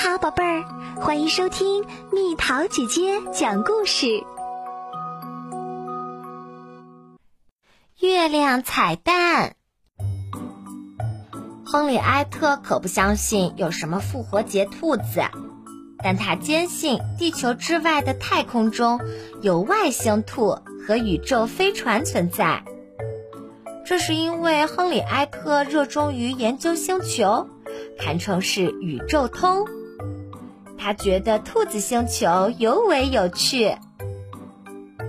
[0.00, 0.64] 好，宝贝儿，
[1.00, 4.22] 欢迎收听蜜桃姐姐讲故事。
[7.98, 9.56] 月亮彩蛋。
[11.66, 15.20] 亨利埃特可不相信有什么复活节兔子，
[15.98, 19.00] 但他坚信地球之外的太空中
[19.42, 22.62] 有外星兔和宇宙飞船存在。
[23.84, 27.48] 这是因为亨利埃特热衷于研究星球，
[27.98, 29.66] 堪称是宇宙通。
[30.78, 33.76] 他觉得兔子星球尤为有趣。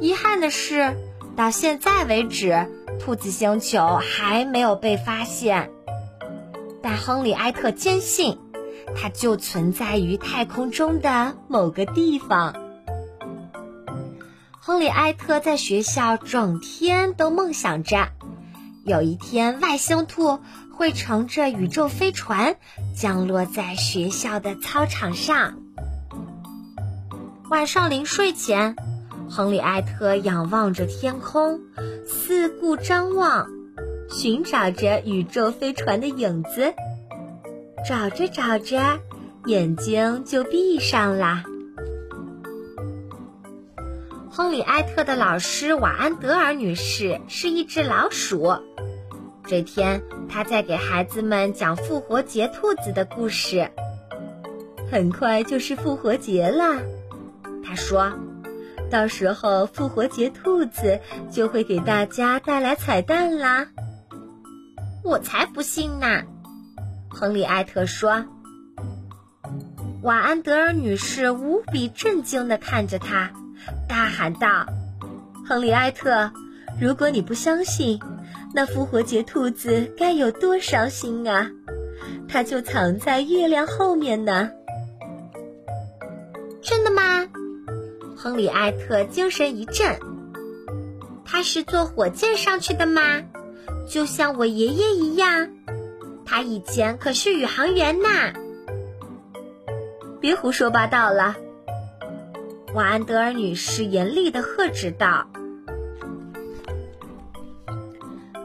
[0.00, 0.96] 遗憾的是，
[1.36, 2.66] 到现在为止，
[3.00, 5.70] 兔子星球还没有被发现。
[6.82, 8.38] 但亨利埃特坚信，
[8.94, 12.54] 它就存在于太空中的某个地方。
[14.60, 18.08] 亨利埃特在学校整天都梦想着，
[18.86, 20.38] 有一天外星兔
[20.72, 22.56] 会乘着宇宙飞船
[22.94, 25.54] 降落在学校的操场上。
[27.50, 28.76] 晚上临睡前，
[29.28, 31.60] 亨利埃特仰望着天空，
[32.06, 33.48] 四顾张望。
[34.08, 36.72] 寻找着宇宙飞船的影子，
[37.88, 39.00] 找着找着，
[39.46, 41.42] 眼睛就闭上了。
[44.36, 48.52] 亨利埃特的老师瓦安德尔女士是一只老鼠。
[49.46, 53.70] 这天，她在给孩子们讲复活节兔子的故事。
[54.92, 56.82] 很快就是复活节了，
[57.64, 58.12] 她说
[58.92, 61.00] ：“到时候复活节兔子
[61.32, 63.68] 就会给大家带来彩蛋啦。”
[65.02, 66.24] 我才不信呢，
[67.08, 68.26] 亨利埃特说。
[70.02, 73.32] 瓦安德尔女士无比震惊的看着他，
[73.88, 74.66] 大喊道
[75.46, 76.30] ：“亨利埃特，
[76.80, 78.00] 如果你不相信，
[78.54, 81.50] 那复活节兔子该有多伤心啊！
[82.28, 84.50] 它就藏在月亮后面呢。”
[86.62, 87.26] 真的吗？
[88.16, 89.98] 亨利埃特精神一振。
[91.24, 93.22] 他是坐火箭上去的吗？
[93.88, 95.48] 就像我爷爷一样，
[96.24, 98.32] 他以前可是宇航员呐。
[100.20, 101.36] 别胡说八道了，
[102.76, 105.26] 瓦安德尔女士严厉的呵斥道。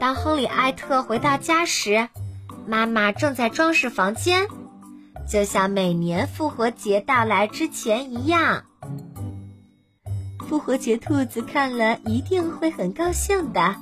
[0.00, 2.08] 当亨利埃特回到家时，
[2.66, 4.48] 妈妈正在装饰房间，
[5.28, 8.64] 就像每年复活节到来之前一样。
[10.48, 13.76] 复活节兔子看了一定会很高兴的。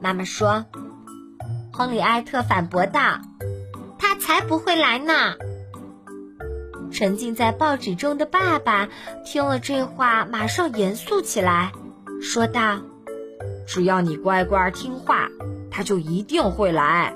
[0.00, 0.66] 妈妈说
[1.74, 3.18] ：“亨利埃特反驳道，
[3.98, 5.34] 他才不会来呢。”
[6.90, 8.88] 沉浸在报纸中的爸爸
[9.24, 11.72] 听了这话，马上严肃起来，
[12.20, 12.78] 说道
[13.66, 15.28] ：“只要你乖乖听话，
[15.70, 17.14] 他就一定会来。”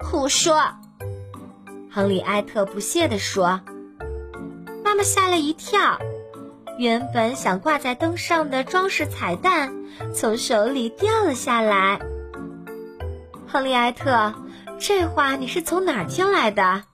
[0.00, 0.56] 胡说！
[1.90, 3.60] 亨利埃特不屑地说。
[4.84, 5.98] 妈妈吓了一跳。
[6.78, 9.74] 原本想挂在灯上的装饰彩蛋，
[10.14, 12.00] 从手里掉了下来。
[13.48, 14.32] 亨利埃特，
[14.78, 16.84] 这话你是从哪儿听来的？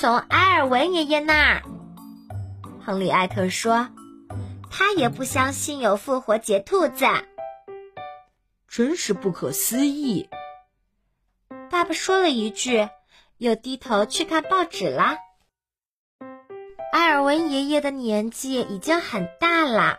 [0.00, 1.62] 从埃尔文爷爷那儿。
[2.86, 3.88] 亨利艾特说，
[4.70, 7.04] 他也不相信有复活节兔子。
[8.68, 10.30] 真是不可思议。
[11.68, 12.88] 爸爸说了一句，
[13.38, 15.18] 又低头去看报纸啦。
[16.92, 19.98] 埃尔文爷爷的年纪已经很大了，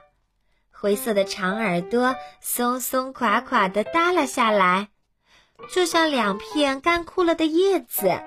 [0.72, 4.88] 灰色的长耳朵松松垮垮的耷拉下来，
[5.74, 8.22] 就像两片干枯了的叶子。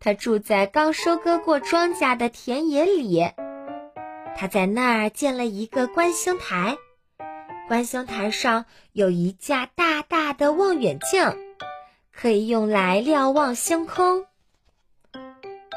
[0.00, 3.30] 他住在刚收割过庄稼的田野里，
[4.36, 6.76] 他在那儿建了一个观星台，
[7.66, 11.36] 观星台上有一架大大的望远镜，
[12.12, 14.24] 可以用来瞭望星空。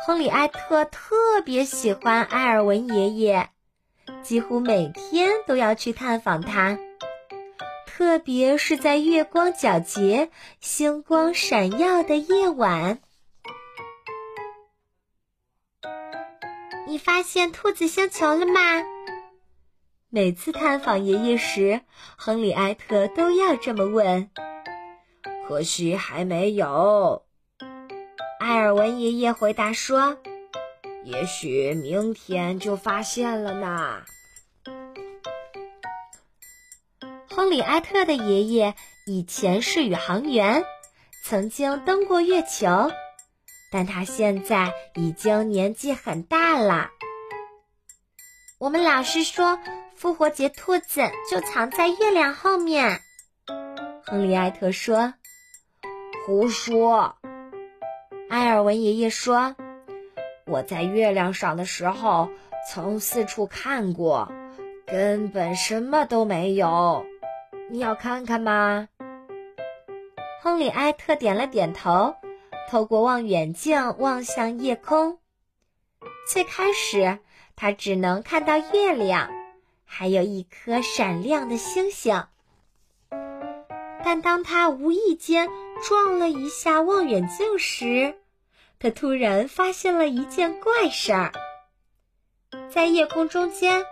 [0.05, 3.49] 亨利埃特特别喜欢埃尔文爷爷，
[4.21, 6.77] 几乎每天都要去探访他，
[7.88, 12.99] 特别是在月光皎洁、星光闪耀的夜晚。
[16.91, 18.59] 你发现兔子星球了吗？
[20.09, 21.79] 每次探访爷爷时，
[22.17, 24.29] 亨利埃特都要这么问。
[25.47, 27.23] 可惜还没有。
[28.41, 30.17] 埃尔文爷爷回答说
[31.05, 34.01] ：“也许明天就发现了呢。”
[37.33, 38.75] 亨利埃特的爷爷
[39.07, 40.65] 以前是宇航员，
[41.23, 42.91] 曾经登过月球，
[43.71, 46.89] 但他现在已经年纪很大了。
[48.59, 49.57] 我们老师说，
[49.95, 53.00] 复活节兔子就藏在月亮后面。
[54.06, 55.13] 亨利埃特说
[56.27, 57.15] ：“胡说。”
[58.29, 59.56] 埃尔文爷爷说
[60.45, 62.29] ：“我在月亮上的时候，
[62.69, 64.31] 曾四处看过，
[64.85, 67.06] 根本什么都没有。
[67.69, 68.88] 你要看看吗？”
[70.44, 72.15] 亨利埃特点了点头，
[72.69, 75.19] 透过望远镜望向夜空。
[76.28, 77.19] 最开始，
[77.56, 79.30] 他只能看到月亮，
[79.86, 82.24] 还有一颗闪亮的星星。
[84.04, 85.50] 但当他无意间
[85.84, 88.16] 撞了一下望远镜时，
[88.80, 91.31] 他突然发现了一件怪事儿：
[92.69, 93.86] 在夜空中间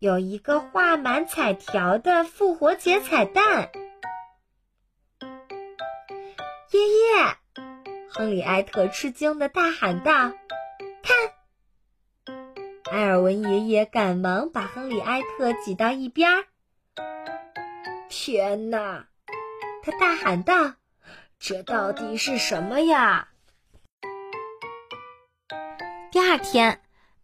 [0.00, 3.70] 有一个画满彩条的复活节彩蛋。
[8.16, 10.12] 亨利埃特吃惊的大喊道
[11.02, 12.36] ：“看！”
[12.92, 16.44] 埃尔文爷爷赶忙把亨利埃特挤到一边儿。
[18.08, 19.06] 天哪！
[19.82, 20.74] 他大喊道
[21.40, 23.30] ：“这到底是什么呀？”
[26.12, 26.80] 第二天，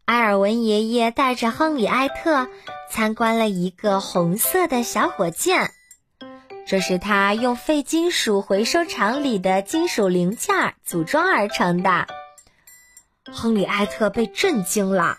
[0.06, 2.48] 埃尔文爷爷带着亨利埃特
[2.90, 5.70] 参观了一个红色的小火箭，
[6.70, 12.06] 这是他用废金属回收厂里的金属零件组装而成的。
[13.26, 15.16] 亨利埃特被震惊了，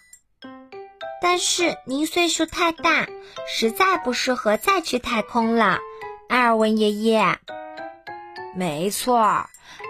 [1.21, 3.05] 但是您岁数太大，
[3.49, 5.79] 实在不适合再去太空了。
[6.29, 7.35] 埃尔文爷爷，
[8.55, 9.45] 没错，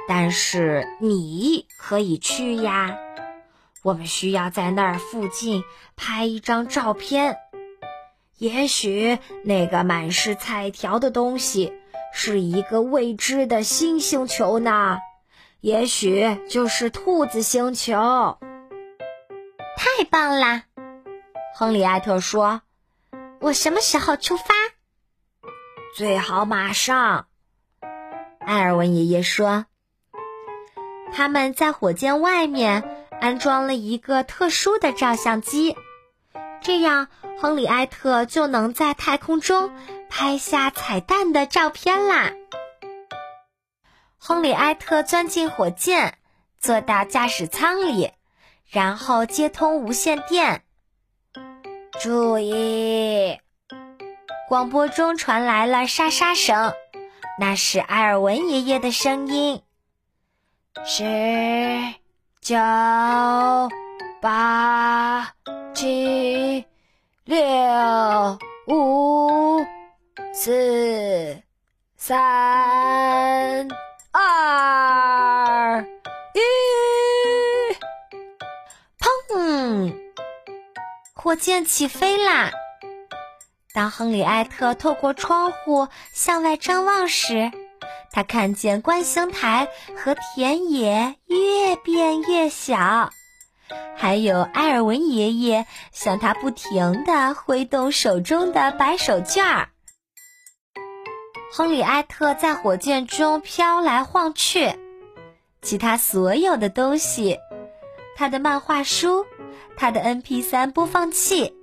[0.07, 2.97] 但是你可以去呀。
[3.83, 5.63] 我们需要在那儿附近
[5.95, 7.37] 拍一张照片。
[8.41, 11.73] 也许那个满是彩条的东西
[12.11, 14.97] 是一个未知的新星球呢，
[15.59, 18.39] 也许就是兔子星球。
[19.77, 20.63] 太棒啦！
[21.53, 22.63] 亨利艾特说
[23.39, 24.45] ：“我什么时候出发？”
[25.95, 27.27] 最好马上。
[28.39, 29.67] 艾尔文爷爷说
[31.13, 32.83] ：“他们在火箭外面。”
[33.21, 35.75] 安装了一个特殊的照相机，
[36.61, 37.07] 这样
[37.39, 39.71] 亨利埃特就能在太空中
[40.09, 42.31] 拍下彩蛋的照片啦。
[44.17, 46.17] 亨利埃特钻进火箭，
[46.59, 48.11] 坐到驾驶舱里，
[48.67, 50.63] 然后接通无线电。
[51.99, 53.39] 注意！
[54.47, 56.73] 广播中传来了沙沙声，
[57.39, 59.61] 那是埃尔文爷爷的声音。
[60.85, 61.03] 十。
[62.41, 62.55] 九、
[64.19, 65.33] 八、
[65.73, 66.65] 七、
[67.23, 67.37] 六、
[68.67, 69.65] 五、
[70.33, 71.41] 四、
[71.95, 73.67] 三、
[74.11, 75.85] 二、
[76.33, 76.39] 一，
[78.99, 79.93] 砰！
[81.13, 82.51] 火箭起飞啦！
[83.73, 87.49] 当亨利埃特透过窗户向外张望时，
[88.11, 93.09] 他看见观星台和田野越变越小，
[93.95, 99.69] 还有埃尔文爷爷向他不停地挥动手中的白手绢儿。
[101.53, 104.73] 亨利埃特在火箭中飘来晃去，
[105.61, 107.37] 其他所有的东西——
[108.15, 109.25] 他的漫画书、
[109.75, 111.53] 他的 MP3 播放器、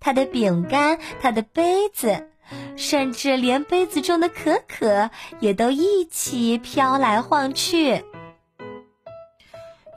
[0.00, 2.28] 他的饼干、他的杯子。
[2.76, 8.04] 甚至连杯子中的可可也都一起飘来晃去。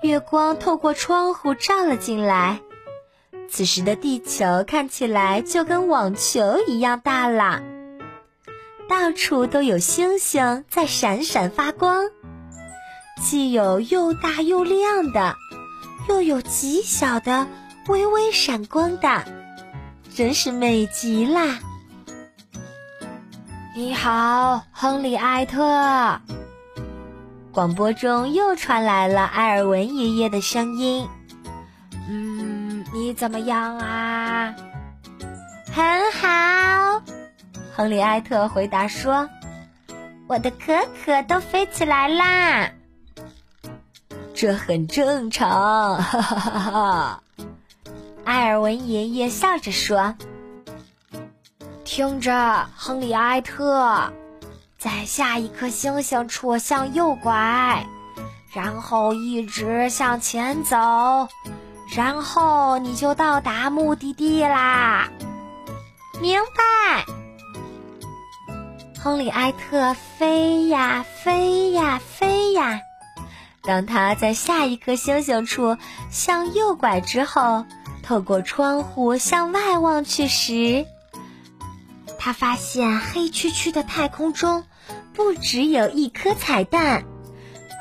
[0.02, 2.60] 月光透过窗户照了进来，
[3.48, 7.62] 此时的地球看起来就跟网球一样大了。
[8.90, 12.10] 到处都有星星在闪闪发光，
[13.22, 15.36] 既有又大又亮的，
[16.10, 17.46] 又有极小的
[17.88, 19.24] 微微闪光的，
[20.16, 21.60] 真是美极啦！
[23.76, 26.20] 你好，亨利埃特。
[27.54, 31.10] 广播中又传来了埃尔文爷爷的声音。
[32.08, 34.56] 嗯，你怎么样啊？
[35.74, 37.02] 很好，
[37.76, 39.30] 亨利埃特回答说
[40.28, 42.72] ：“我的可可都飞起来啦。”
[44.34, 47.24] 这很正常，哈哈哈哈！
[48.24, 50.16] 埃尔文爷爷笑着说。
[51.84, 54.14] 听着，亨利埃特，
[54.82, 57.86] 在下一颗星星处向右拐，
[58.52, 60.76] 然后一直向前走，
[61.96, 65.08] 然后你就到达目的地啦。
[66.20, 67.06] 明白。
[69.00, 72.80] 亨利埃特飞呀飞呀飞呀，
[73.62, 75.78] 当他在下一颗星星处
[76.10, 77.66] 向右拐之后，
[78.02, 80.88] 透过窗户向外望去时。
[82.18, 84.64] 他发现黑黢黢的太空中，
[85.14, 87.04] 不只有一颗彩蛋，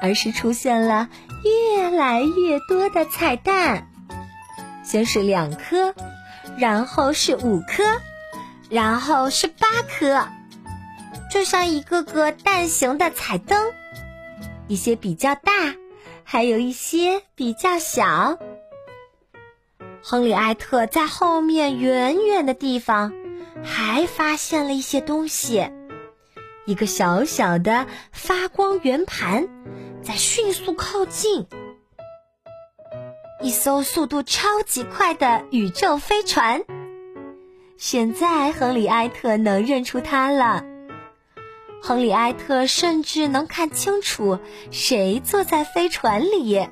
[0.03, 1.09] 而是出现了
[1.45, 3.89] 越来越多的彩蛋。
[4.85, 5.95] 先是两颗，
[6.59, 7.85] 然后是五颗，
[8.69, 10.27] 然后是八颗，
[11.31, 13.73] 就像一个个蛋形的彩灯，
[14.67, 15.53] 一些比较大，
[16.25, 18.39] 还有一些比较小。
[20.03, 23.13] 亨利埃特在后面远远的地方
[23.63, 25.71] 还发现了一些东西，
[26.67, 29.49] 一个小小的发光圆盘
[30.03, 31.47] 在迅速靠近。
[33.43, 36.63] 一艘速度超级快的宇宙飞船。
[37.79, 40.63] 现在，亨利埃特能认出它了。
[41.83, 44.39] 亨利埃特甚至能看清楚
[44.71, 46.69] 谁坐在飞船里。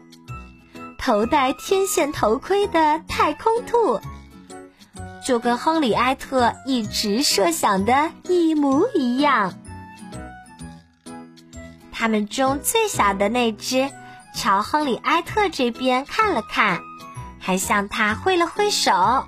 [0.98, 3.98] 头戴天线头盔的太空兔，
[5.26, 9.54] 就跟亨利埃特一直设想的一模一样。
[11.98, 13.90] 他们中最小的那只。
[14.34, 16.80] 朝亨利埃特这边看了看，
[17.40, 19.26] 还向他挥了挥手。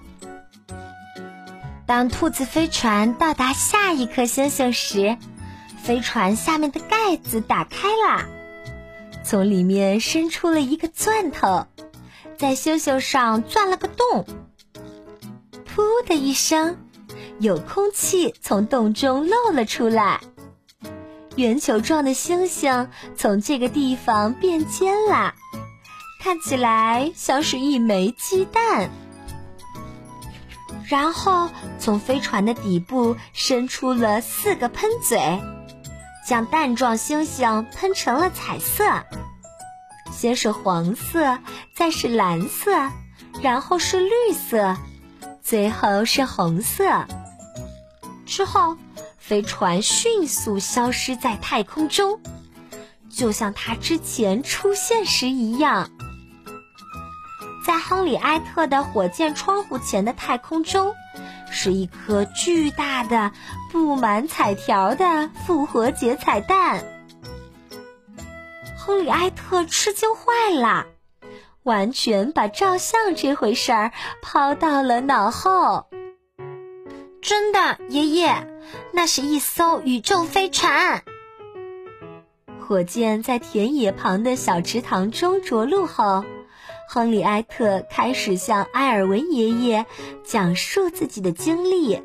[1.85, 5.17] 当兔子飞船到达下一颗星星时，
[5.83, 8.25] 飞船下面的盖子打开了，
[9.25, 11.67] 从里面伸出了一个钻头，
[12.39, 14.25] 在星星上钻了个洞。
[15.75, 16.77] 噗的一声，
[17.41, 20.21] 有空气从洞中漏了出来。
[21.41, 25.35] 圆球状的星星从这个地方变尖了，
[26.23, 28.91] 看起来像是一枚鸡蛋。
[30.87, 35.41] 然后从飞船的底部伸出了四个喷嘴，
[36.27, 38.85] 将蛋状星星喷成了彩色。
[40.13, 41.39] 先是黄色，
[41.75, 42.91] 再是蓝色，
[43.41, 44.77] 然后是绿色，
[45.41, 47.07] 最后是红色。
[48.27, 48.77] 之后。
[49.31, 52.21] 飞船迅速消失在太空中，
[53.09, 55.89] 就像它之前出现时一样。
[57.65, 60.97] 在亨利埃特的火箭窗户前的太空中，
[61.49, 63.31] 是一颗巨大的、
[63.71, 66.85] 布满彩条的复活节彩蛋。
[68.77, 70.87] 亨利埃特吃惊坏了，
[71.63, 75.87] 完全把照相这回事儿抛到了脑后。
[77.31, 78.49] 真的，爷爷，
[78.93, 81.05] 那是一艘宇宙飞船。
[82.59, 86.25] 火箭在田野旁的小池塘中着陆后，
[86.89, 89.87] 亨利埃特开始向埃尔文爷爷
[90.25, 92.03] 讲述自己的经历。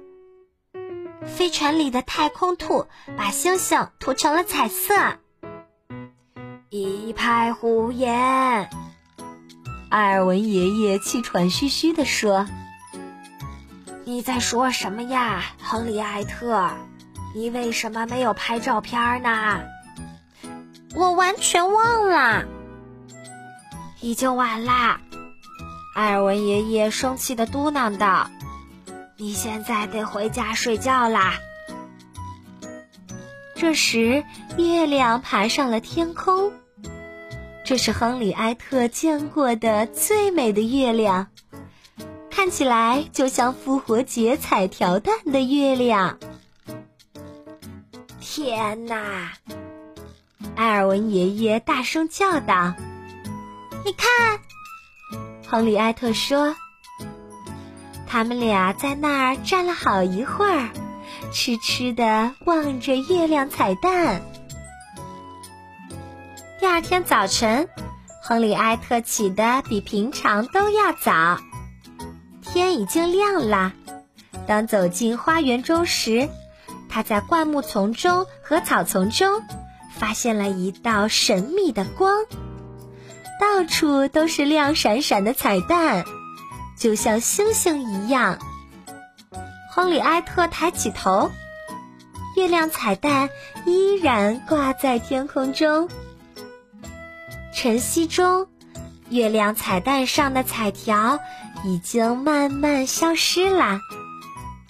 [1.26, 2.86] 飞船里的太空兔
[3.18, 4.94] 把星星涂成了彩色，
[6.70, 8.70] 一派胡言。
[9.90, 12.46] 埃尔文爷爷气喘吁吁地说。
[14.08, 16.70] 你在说什么呀，亨利埃特？
[17.34, 19.64] 你为什么没有拍照片呢？
[20.94, 22.46] 我完全忘了，
[24.02, 25.02] 已经晚啦。
[25.96, 28.30] 艾尔文爷爷生气的嘟囔道
[29.18, 31.34] ：“你现在得回家睡觉啦。”
[33.58, 34.24] 这时，
[34.56, 36.54] 月亮爬上了天空，
[37.64, 41.28] 这是亨利埃特见过的最美的月亮。
[42.36, 46.20] 看起来就像复活节彩条蛋的月亮。
[48.20, 49.32] 天哪！
[50.58, 52.74] 埃尔文爷爷大声叫道
[53.86, 54.42] ：“你看！”
[55.48, 56.58] 亨利埃特说
[58.06, 60.70] ：“他们俩在那儿站了好一会儿，
[61.32, 64.22] 痴痴的望着月亮彩蛋。”
[66.60, 67.70] 第二天早晨，
[68.22, 71.40] 亨利埃特起得比平常都要早。
[72.56, 73.74] 天已经亮了。
[74.48, 76.30] 当走进花园中时，
[76.88, 79.44] 他在灌木丛中和草丛中
[80.00, 82.24] 发现了一道神秘的光，
[83.42, 86.06] 到处都是亮闪闪的彩蛋，
[86.80, 88.40] 就像星星一样。
[89.74, 91.32] 亨利埃特抬起头，
[92.38, 93.30] 月亮彩蛋
[93.66, 95.90] 依然挂在天空中。
[97.54, 98.48] 晨曦中，
[99.10, 101.20] 月亮彩蛋上的彩条。
[101.66, 103.80] 已经慢慢消失了，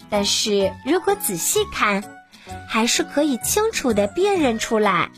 [0.09, 2.01] 但是如果仔细看，
[2.69, 5.09] 还是可以清楚的辨认出来。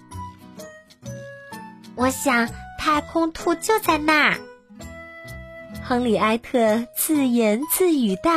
[1.93, 4.37] 我想太空兔就在那儿。
[5.83, 8.31] 亨利埃特自言自语道：“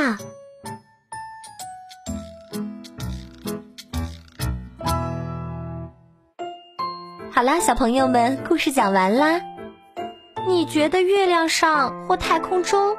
[7.32, 9.40] 好啦，小朋友们，故事讲完啦。
[10.46, 12.98] 你觉得月亮上或太空中？”